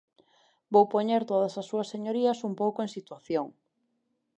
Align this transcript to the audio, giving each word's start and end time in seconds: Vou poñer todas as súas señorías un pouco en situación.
Vou 0.73 0.85
poñer 0.93 1.21
todas 1.31 1.53
as 1.61 1.67
súas 1.69 1.91
señorías 1.93 2.39
un 2.49 2.53
pouco 2.61 2.79
en 2.85 2.93
situación. 2.97 3.47